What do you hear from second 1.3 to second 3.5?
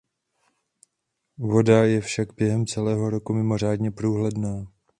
Voda je však během celého roku